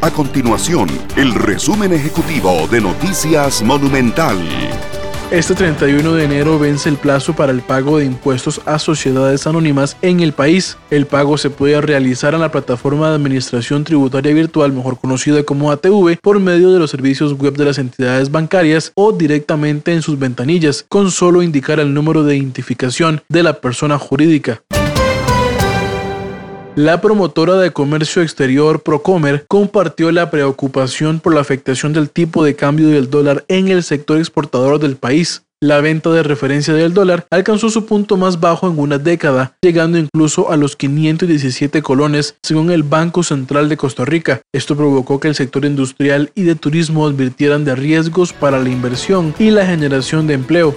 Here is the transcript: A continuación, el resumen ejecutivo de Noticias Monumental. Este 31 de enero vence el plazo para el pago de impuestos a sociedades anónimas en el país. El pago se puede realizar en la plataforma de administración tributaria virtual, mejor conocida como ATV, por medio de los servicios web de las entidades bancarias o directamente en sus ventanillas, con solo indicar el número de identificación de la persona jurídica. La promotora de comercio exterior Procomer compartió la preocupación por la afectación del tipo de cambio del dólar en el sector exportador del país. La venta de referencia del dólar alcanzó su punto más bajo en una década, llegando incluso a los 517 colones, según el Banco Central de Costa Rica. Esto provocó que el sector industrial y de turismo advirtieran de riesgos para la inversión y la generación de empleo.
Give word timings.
A 0.00 0.12
continuación, 0.12 0.88
el 1.16 1.34
resumen 1.34 1.92
ejecutivo 1.92 2.68
de 2.68 2.80
Noticias 2.80 3.62
Monumental. 3.62 4.38
Este 5.32 5.56
31 5.56 6.14
de 6.14 6.24
enero 6.24 6.58
vence 6.58 6.88
el 6.88 6.96
plazo 6.96 7.34
para 7.34 7.50
el 7.50 7.60
pago 7.62 7.98
de 7.98 8.04
impuestos 8.04 8.62
a 8.64 8.78
sociedades 8.78 9.46
anónimas 9.48 9.96
en 10.00 10.20
el 10.20 10.32
país. 10.32 10.78
El 10.90 11.06
pago 11.06 11.36
se 11.36 11.50
puede 11.50 11.80
realizar 11.80 12.32
en 12.32 12.40
la 12.40 12.52
plataforma 12.52 13.10
de 13.10 13.16
administración 13.16 13.82
tributaria 13.82 14.32
virtual, 14.32 14.72
mejor 14.72 14.98
conocida 15.00 15.42
como 15.42 15.72
ATV, 15.72 16.16
por 16.22 16.38
medio 16.38 16.72
de 16.72 16.78
los 16.78 16.92
servicios 16.92 17.36
web 17.36 17.56
de 17.56 17.64
las 17.64 17.78
entidades 17.78 18.30
bancarias 18.30 18.92
o 18.94 19.12
directamente 19.12 19.92
en 19.92 20.00
sus 20.00 20.18
ventanillas, 20.18 20.86
con 20.88 21.10
solo 21.10 21.42
indicar 21.42 21.80
el 21.80 21.92
número 21.92 22.22
de 22.22 22.36
identificación 22.36 23.20
de 23.28 23.42
la 23.42 23.54
persona 23.60 23.98
jurídica. 23.98 24.62
La 26.78 27.00
promotora 27.00 27.56
de 27.56 27.72
comercio 27.72 28.22
exterior 28.22 28.84
Procomer 28.84 29.44
compartió 29.48 30.12
la 30.12 30.30
preocupación 30.30 31.18
por 31.18 31.34
la 31.34 31.40
afectación 31.40 31.92
del 31.92 32.08
tipo 32.08 32.44
de 32.44 32.54
cambio 32.54 32.86
del 32.86 33.10
dólar 33.10 33.44
en 33.48 33.66
el 33.66 33.82
sector 33.82 34.16
exportador 34.16 34.78
del 34.78 34.94
país. 34.94 35.42
La 35.60 35.80
venta 35.80 36.10
de 36.10 36.22
referencia 36.22 36.72
del 36.72 36.94
dólar 36.94 37.26
alcanzó 37.32 37.68
su 37.68 37.84
punto 37.84 38.16
más 38.16 38.38
bajo 38.38 38.68
en 38.68 38.78
una 38.78 38.98
década, 38.98 39.56
llegando 39.60 39.98
incluso 39.98 40.52
a 40.52 40.56
los 40.56 40.76
517 40.76 41.82
colones, 41.82 42.36
según 42.44 42.70
el 42.70 42.84
Banco 42.84 43.24
Central 43.24 43.68
de 43.68 43.76
Costa 43.76 44.04
Rica. 44.04 44.40
Esto 44.54 44.76
provocó 44.76 45.18
que 45.18 45.26
el 45.26 45.34
sector 45.34 45.64
industrial 45.64 46.30
y 46.36 46.44
de 46.44 46.54
turismo 46.54 47.08
advirtieran 47.08 47.64
de 47.64 47.74
riesgos 47.74 48.32
para 48.32 48.60
la 48.60 48.68
inversión 48.68 49.34
y 49.40 49.50
la 49.50 49.66
generación 49.66 50.28
de 50.28 50.34
empleo. 50.34 50.76